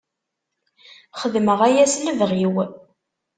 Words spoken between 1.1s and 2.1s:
Xedmeɣ aya s